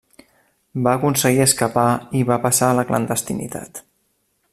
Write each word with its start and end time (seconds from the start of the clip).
Va 0.87 0.93
aconseguir 0.99 1.43
escapar 1.45 1.85
i 2.21 2.25
va 2.31 2.39
passar 2.47 2.71
a 2.71 2.79
la 2.79 2.87
clandestinitat. 2.93 3.83